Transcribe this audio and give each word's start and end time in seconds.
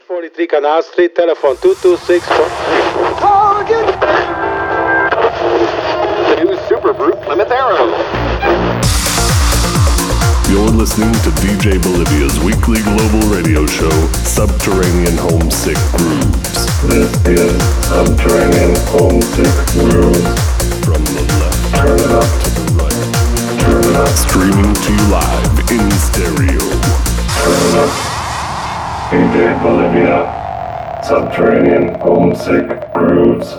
43 0.00 0.46
Canal 0.48 0.82
Street, 0.82 1.14
telephone 1.14 1.56
226. 1.58 2.26
Target! 3.18 3.86
The 6.28 6.44
new 6.44 6.58
Super 6.68 6.92
Brute 6.92 7.20
Plymouth 7.22 7.50
Arrow. 7.50 7.94
You're 10.50 10.70
listening 10.70 11.12
to 11.22 11.30
DJ 11.38 11.80
Bolivia's 11.82 12.38
weekly 12.40 12.82
global 12.82 13.20
radio 13.30 13.66
show, 13.66 13.90
Subterranean 14.26 15.16
Homesick 15.16 15.78
Grooves. 15.94 16.66
This 16.90 17.14
is 17.26 17.62
Subterranean 17.86 18.74
Homesick 18.90 19.54
Grooves. 19.78 20.42
From 20.84 21.04
the 21.04 21.22
left 21.38 21.74
Turn 21.74 21.98
it 21.98 22.10
up, 22.10 22.26
to 22.42 22.50
the 22.50 22.66
right, 22.82 23.60
turn 23.60 23.84
it 23.84 23.96
up, 23.96 24.08
streaming 24.08 24.74
to 24.74 24.92
you 24.92 25.06
live 25.10 25.70
in 25.70 25.90
stereo. 25.92 26.58
turn 26.58 27.62
it 27.62 27.74
up. 27.78 28.13
DJ 29.10 29.62
Bolivia. 29.62 31.00
Subterranean 31.04 31.94
Homesick 32.00 32.92
Grooves. 32.94 33.58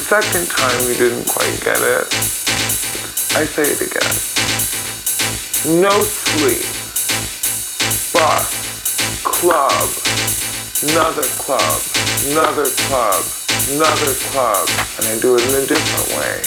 second 0.00 0.48
time 0.48 0.88
you 0.88 0.94
didn't 0.94 1.26
quite 1.26 1.60
get 1.64 1.78
it, 1.78 2.06
I 3.36 3.44
say 3.44 3.62
it 3.64 3.80
again. 3.80 4.14
No 5.80 5.90
sleep. 6.00 6.62
Bus. 8.12 9.22
Club. 9.24 10.43
Another 10.84 11.22
club. 11.40 11.80
Another 12.28 12.66
club. 12.66 13.24
Another 13.72 14.12
club. 14.28 14.68
And 14.98 15.06
I 15.06 15.18
do 15.18 15.34
it 15.34 15.40
in 15.48 15.62
a 15.62 15.66
different 15.66 16.08
way. 16.12 16.44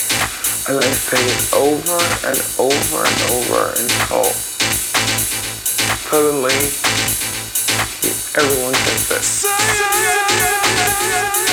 And 0.69 0.77
I 0.77 0.91
say 0.93 1.17
it 1.17 1.53
over 1.57 1.97
and 2.21 2.37
over 2.61 3.01
and 3.01 3.17
over 3.33 3.73
until 3.81 4.29
suddenly 6.05 6.53
everyone 8.37 8.73
gets 8.85 9.09
it. 11.41 11.46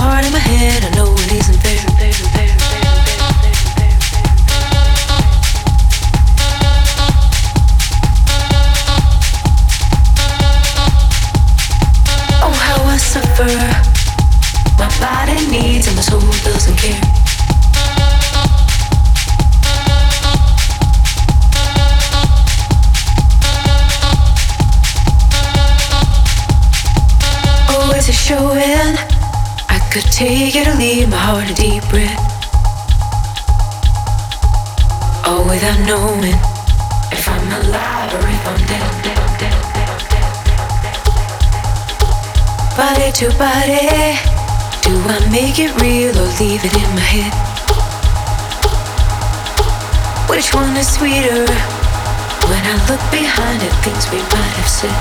heart 0.00 0.24
in 0.24 0.32
my 0.32 0.38
head, 0.38 0.84
I 0.84 0.90
know 0.96 1.21
out 31.32 31.50
a 31.50 31.54
deep 31.54 31.82
breath. 31.88 32.20
All 35.24 35.44
without 35.48 35.80
knowing 35.88 36.36
if 37.08 37.26
I'm 37.26 37.48
alive 37.56 38.12
or 38.12 38.24
if 38.28 38.44
I'm 38.52 38.60
dead. 38.68 38.84
dead 39.40 39.56
body 42.76 43.10
to 43.20 43.26
body, 43.40 44.20
do 44.84 44.92
I 45.08 45.18
make 45.32 45.58
it 45.58 45.72
real 45.80 46.12
or 46.20 46.28
leave 46.36 46.62
it 46.68 46.74
in 46.76 46.90
my 46.92 47.06
head? 47.14 47.32
Which 50.28 50.52
one 50.52 50.76
is 50.76 50.88
sweeter? 50.96 51.46
When 52.50 52.62
I 52.72 52.76
look 52.90 53.02
behind 53.10 53.62
at 53.62 53.72
things 53.84 54.04
we 54.12 54.20
might 54.34 54.54
have 54.60 54.68
said, 54.68 55.00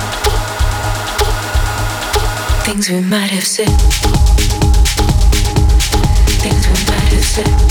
things 2.64 2.90
we 2.90 3.02
might 3.02 3.32
have 3.32 3.46
said 3.46 4.41
said 7.32 7.71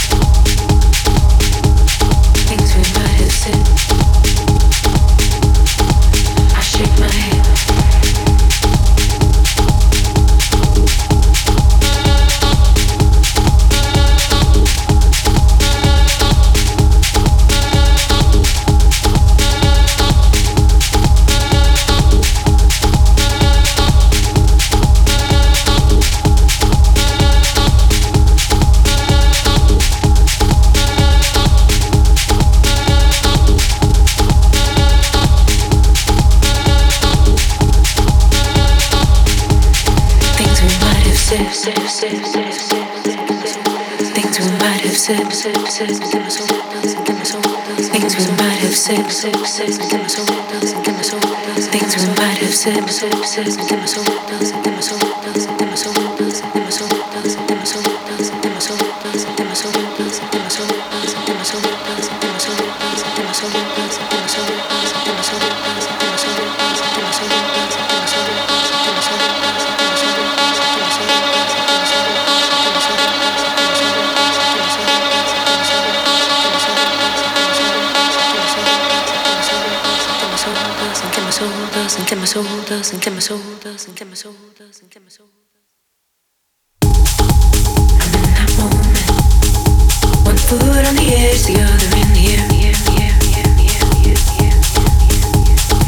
Things 45.80 45.96
we 45.98 46.12
might 48.36 48.60
have 48.60 48.76
said, 48.76 49.08
things 49.08 49.78
we 49.78 49.86
might 52.18 52.38
have 52.38 52.54
said. 55.36 55.59
soldas, 83.70 83.88
en 83.88 83.94
cama 83.94 84.16
soldas, 84.16 84.82
en 84.82 84.88
cama 84.88 85.10
soldas. 85.10 85.34
I'm 86.82 88.14
in 88.14 88.22
that 88.34 88.50
moment, 88.58 89.10
one 90.26 90.36
foot 90.36 90.86
on 90.88 90.96
the 90.96 91.14
edge, 91.14 91.42
the 91.44 91.60
other 91.62 91.96
in. 91.96 92.10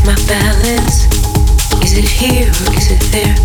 My 0.04 0.16
balance, 0.26 1.06
is 1.82 1.96
it 1.96 2.04
here 2.04 2.48
or 2.48 2.74
is 2.76 2.90
it 2.90 3.00
there? 3.10 3.36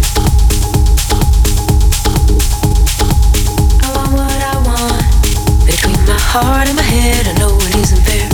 heart 6.30 6.68
my 6.76 6.82
head, 6.82 7.28
I 7.28 7.34
know 7.40 7.58
it 7.58 7.76
isn't 7.76 8.04
fair. 8.06 8.30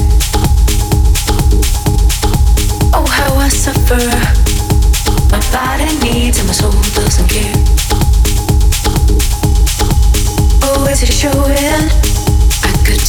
Oh, 2.94 3.06
how 3.08 3.36
I 3.36 3.48
suffer. 3.48 4.23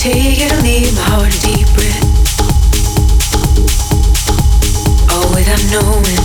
Take 0.04 0.36
it 0.36 0.52
or 0.52 0.60
leave 0.60 0.92
my 0.96 1.00
heart 1.16 1.32
a 1.32 1.40
deep 1.40 1.64
breath. 1.72 2.04
All 5.08 5.32
without 5.32 5.64
knowing 5.72 6.20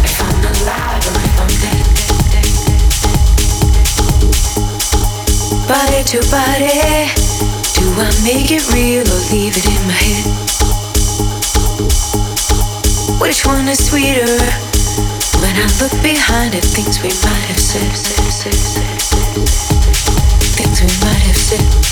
if 0.00 0.16
I'm 0.16 0.40
alive 0.40 1.04
or 1.04 1.20
if 1.20 1.36
I'm 1.36 1.52
dead. 1.60 1.84
Body 5.68 6.00
to 6.08 6.24
body, 6.32 7.12
do 7.76 7.84
I 8.00 8.08
make 8.24 8.48
it 8.48 8.64
real 8.72 9.04
or 9.04 9.20
leave 9.28 9.60
it 9.60 9.66
in 9.68 9.82
my 9.84 9.92
head? 9.92 10.32
Which 13.20 13.44
one 13.44 13.68
is 13.68 13.92
sweeter? 13.92 14.24
When 15.44 15.52
I 15.60 15.68
look 15.84 15.92
behind 16.00 16.54
at 16.54 16.64
things 16.64 17.02
we 17.02 17.12
might 17.28 17.44
have 17.52 17.60
said, 17.60 17.92
things 20.56 20.80
we 20.80 20.88
might 21.04 21.22
have 21.28 21.36
said. 21.36 21.91